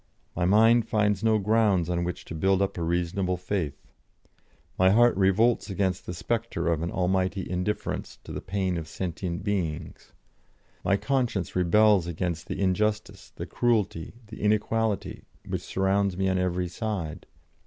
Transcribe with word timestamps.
My 0.35 0.45
mind 0.45 0.89
finds 0.89 1.23
no 1.23 1.37
grounds 1.37 1.87
on 1.87 2.03
which 2.03 2.25
to 2.25 2.33
build 2.33 2.59
up 2.63 2.75
a 2.75 2.81
reasonable 2.81 3.37
faith. 3.37 3.85
My 4.75 4.89
heart 4.89 5.15
revolts 5.15 5.69
against 5.69 6.07
the 6.07 6.13
spectre 6.15 6.69
of 6.69 6.81
an 6.81 6.89
Almighty 6.89 7.47
Indifference 7.47 8.17
to 8.23 8.31
the 8.31 8.41
pain 8.41 8.77
of 8.77 8.87
sentient 8.87 9.43
beings. 9.43 10.11
My 10.83 10.97
conscience 10.97 11.55
rebels 11.55 12.07
against 12.07 12.47
the 12.47 12.59
injustice, 12.59 13.29
the 13.35 13.45
cruelty, 13.45 14.15
the 14.25 14.41
inequality, 14.41 15.25
which 15.47 15.61
surround 15.61 16.17
me 16.17 16.27
on 16.29 16.39
every 16.39 16.67
side. 16.67 17.27